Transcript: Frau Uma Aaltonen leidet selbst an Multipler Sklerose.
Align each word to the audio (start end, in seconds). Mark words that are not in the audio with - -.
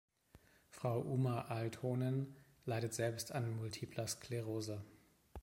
Frau 0.67 0.99
Uma 1.01 1.41
Aaltonen 1.51 2.35
leidet 2.65 2.91
selbst 2.95 3.33
an 3.35 3.55
Multipler 3.57 4.07
Sklerose. 4.07 4.83